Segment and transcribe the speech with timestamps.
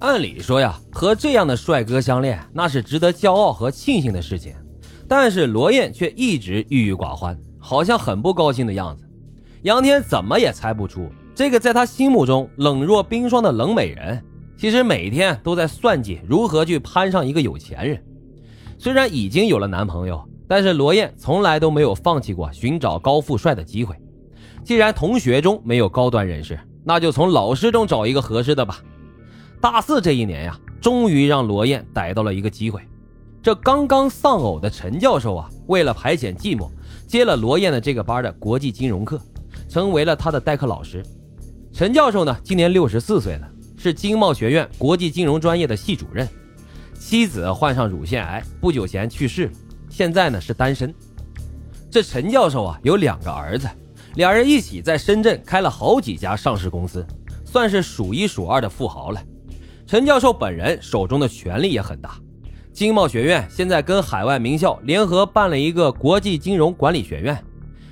[0.00, 4.54] 按理说呀，和这样的帅哥相恋，那是值得骄傲和庆幸的事情。
[5.06, 9.04] 但是罗燕却一直郁郁寡欢，好像很不高兴的样子。
[9.62, 14.24] 杨天怎么也猜不出，这个在他心目中冷若冰霜的冷美人，
[14.56, 18.02] 其实每天都在算计如何去攀上一个有钱人。
[18.78, 23.94] 虽然已经有了男朋友，但是罗燕从来都没有放弃过寻找高富帅的机会。
[24.64, 28.80] 既然同学中没有高端人士，那就从老师中找一个合适的吧。
[29.60, 32.80] 大四这一年呀，终于让罗燕逮到了一个机会。
[33.42, 36.70] 这刚刚丧偶的陈教授啊，为了排遣寂寞，
[37.06, 39.20] 接了罗燕的这个班的国际金融课，
[39.68, 41.04] 成为了他的代课老师。
[41.74, 43.46] 陈教授呢，今年六十四岁了，
[43.76, 46.26] 是经贸学院国际金融专业的系主任。
[46.98, 49.52] 妻子患上乳腺癌，不久前去世了，
[49.90, 50.94] 现在呢是单身。
[51.90, 53.68] 这陈教授啊，有两个儿子，
[54.14, 57.06] 两人一起在深圳开了好几家上市公司，
[57.44, 59.22] 算是数一数二的富豪了。
[59.90, 62.12] 陈教授本人手中的权力也很大，
[62.72, 67.36] 经贸学院现在跟海外名校联合办了一个国际金融管理学院，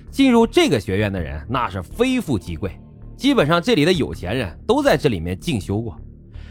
[0.09, 2.71] 进入这个学院的人那是非富即贵，
[3.17, 5.99] 基本上这里的有钱人都在这里面进修过，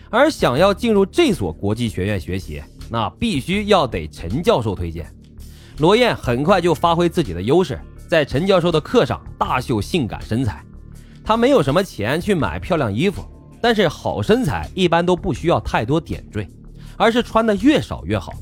[0.09, 2.61] 而想要进入这所国际学院学习，
[2.92, 5.09] 那必须要得陈教授推荐。
[5.78, 10.61] 罗燕很快就发挥自己的优势，在陈教授的课上大秀性感身材，
[11.23, 13.23] 他没有什么钱去买漂亮衣服。
[13.61, 16.47] 但是好身材一般都不需要太多点缀，
[16.95, 18.33] 而是穿的越少越好。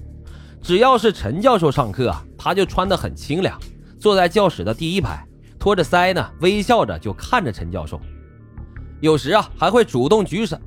[0.61, 3.59] 只要是陈教授上课，他就穿得很清凉，
[3.99, 5.25] 坐在教室的第一排，
[5.59, 7.99] 托着腮呢，微笑着就看着陈教授。
[8.99, 10.57] 有时啊，还会主动举手，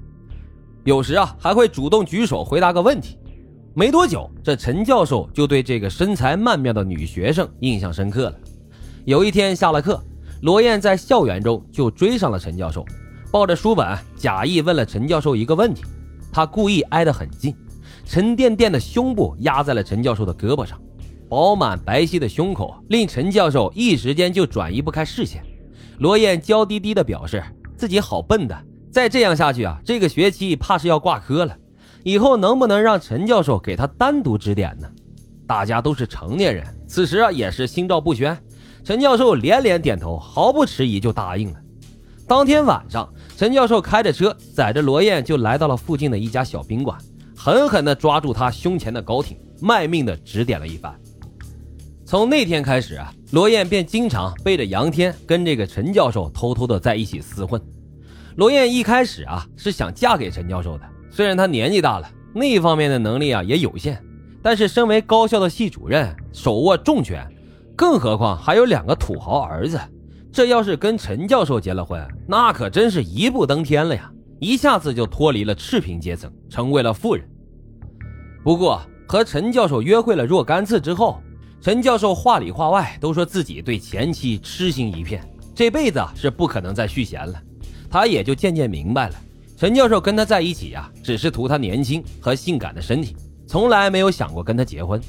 [0.84, 3.18] 有时啊，还会主动举手回答个问题。
[3.74, 8.34] 没多久，这陈教授就对这个身材曼妙的女学生印象深刻了。
[9.05, 10.02] 有一天下了课，
[10.42, 12.84] 罗燕在校园中就追上了陈教授。
[13.30, 15.82] 抱着书本，假意问了陈教授一个问题。
[16.32, 17.54] 他故意挨得很近，
[18.04, 20.80] 沉甸甸的胸部压在了陈教授的胳膊上，
[21.28, 25.42] 饱满白皙的胸口令陈教授一时间就转移不开视线。
[25.98, 27.42] 罗燕娇滴滴地表示
[27.77, 28.56] 自己好笨的，
[28.90, 31.56] 再这样下去啊，这个学期怕是要挂科了。
[32.05, 34.88] 以后能不能让陈教授给他单独指点呢？
[35.46, 38.38] 大家都是成年人，此时啊也是心照不宣。
[38.84, 41.61] 陈教授连连点头，毫不迟疑就答应了。
[42.28, 46.98] 当天晚上，陈教授开着车载着罗燕就来到了附近的一家小宾馆，
[47.34, 50.94] 狠狠地抓住他胸前的高挺，卖命地指点了一番。
[52.05, 57.58] 从那天开始啊，罗燕便经常背着杨天跟这个陈教授偷偷的在一起厮混。
[58.36, 64.05] 罗燕一开始啊是想嫁给陈教授的，虽然他年纪大了，那方面的能力啊也有限，
[64.42, 67.27] 但是身为高校的系主任，手握重权，
[67.74, 69.80] 更何况还有两个土豪儿子。
[70.38, 74.08] 这要是跟陈教授结了婚，那可真是一步登天了呀！
[74.38, 77.28] 一下子就脱离了赤贫阶层，成为了富人。
[78.44, 81.20] 不过和陈教授约会了若干次之后，
[81.60, 87.34] 陈教授话里话外都说自己对前妻痴心一片，这辈子是不可能再续弦了。
[87.90, 89.16] 他也就渐渐明白了，
[89.56, 95.00] 陈教授跟他在一起呀，只是图他年轻和性感的身体，从来没有想过跟他结婚。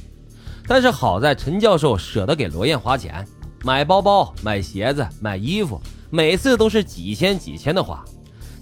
[0.66, 3.24] 但是好在陈教授舍得给罗燕花钱。
[3.64, 8.04] 买包包、买鞋子、买衣服，每次都是几千几千的花。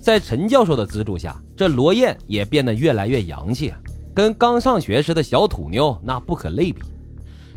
[0.02, 3.74] 在陈教授的资助下，这罗燕也变得越来越洋气，
[4.14, 6.82] 跟刚上学时的小土妞那不可类比。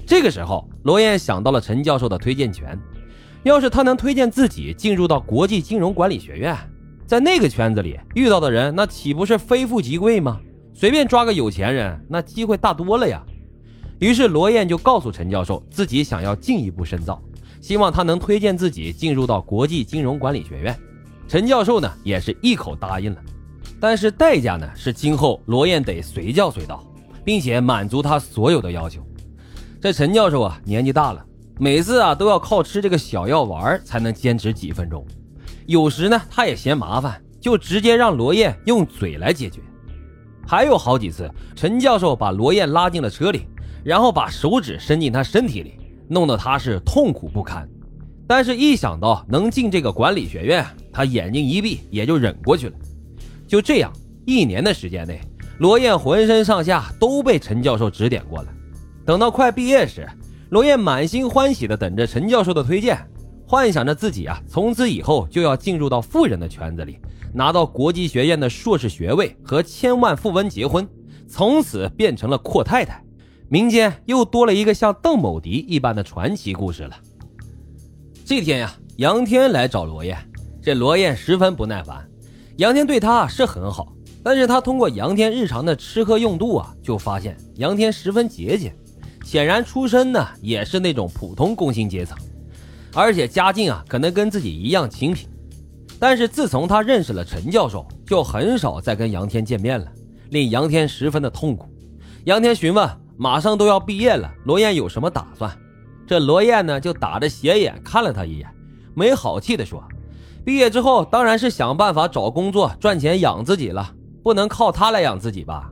[0.06, 2.78] 这个时候，罗燕想到了陈教授的推荐权，
[3.42, 6.54] 要是他能推荐自己进入到国际金融管理学院，
[7.06, 10.40] 在那个圈子里遇到的人，那岂不是非富即贵吗？
[10.74, 13.22] 随便抓个有钱人，那机会大多了呀。
[13.98, 17.22] 于是罗燕就告诉陈教授，自己想要进一步深造。
[17.60, 20.76] 希望他能推荐自己进入到国际金融管理学院，
[21.28, 23.20] 陈教授呢也是一口答应了，
[23.78, 26.84] 但是代价呢是今后罗燕得随叫随到，
[27.24, 29.06] 并且满足他所有的要求。
[29.80, 31.24] 这陈教授啊年纪大了，
[31.58, 35.06] 每次啊都要靠吃这个小药丸才能坚持几分钟，
[35.66, 39.60] 有时呢他也嫌麻烦，就直接让罗燕用嘴来解决。
[40.46, 43.46] 还有好几次，陈教授把罗燕拉进了车里，
[43.84, 45.74] 然后把手指伸进他身体里。
[46.12, 47.68] 弄得他是痛苦不堪，
[48.26, 52.74] 但是一想到能进这个管理学院，他眼睛一闭也就忍过去了。
[53.46, 53.92] 就这样，
[54.26, 55.20] 一年的时间内，
[55.58, 58.48] 罗燕浑身上下都被陈教授指点过了。
[59.06, 60.04] 等到快毕业时，
[60.48, 62.98] 罗燕满心欢喜地等着陈教授的推荐，
[63.46, 66.98] 幻想着自己啊，从此以后就要进入到富人的圈子里，
[67.32, 70.84] 拿到国际学院的硕士学位和千万富翁结婚，
[71.28, 73.00] 从此变成了阔太太。
[73.52, 76.96] 民间又多了一个像邓某迪一般的传奇故事了。
[78.24, 80.16] 这天呀，杨天来找罗燕，
[80.62, 82.08] 这罗燕十分不耐烦。
[82.58, 83.92] 杨天对他是很好，
[84.22, 88.72] 但是他通过杨天日常的吃喝用度啊，就发现杨天十分节俭，
[89.24, 92.16] 显然出身呢也是那种普通工薪阶层，
[92.94, 95.28] 而且家境啊可能跟自己一样清贫。
[95.98, 99.90] 但是自从他认识了陈教授，就很少再跟杨天见面了，
[100.28, 101.68] 令杨天十分的痛苦。
[102.26, 102.88] 杨天询问
[103.20, 105.54] ：“马上都要毕业了，罗燕有什么打算？”
[106.08, 108.48] 这罗燕呢就打着斜眼看了他一眼，
[108.94, 109.84] 没好气的说
[110.42, 115.70] ：“毕业之后当然是想办法找工作赚钱养自己了，不能靠他来养自己吧？”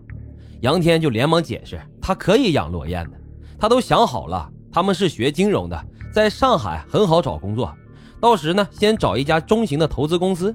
[0.60, 3.16] 杨天就连忙解释：“他可以养罗燕的，
[3.58, 7.74] 他都想好了，他们是学金融的，在上海很好找工作。”
[8.20, 10.54] 到时呢，先找一家中型的投资公司。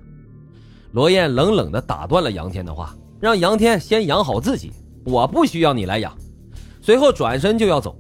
[0.92, 4.72] 罗燕冷冷地打断了杨天的话，让杨天先养好自己，
[5.06, 6.16] 我不需要你来养。
[6.84, 7.96] 随后转身就要走，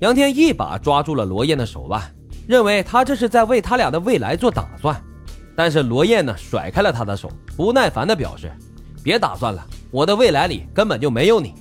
[0.00, 2.02] 杨天一把抓住了罗燕的手腕，
[2.48, 4.98] 认为他这是在为他俩的未来做打算。
[5.54, 8.50] 但是罗燕呢，甩开了他的手，不耐烦的表示
[9.04, 11.52] ：“别打算了，我的未来里根本就没有你。”